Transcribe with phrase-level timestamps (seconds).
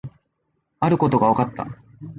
[0.79, 1.67] あることが分かった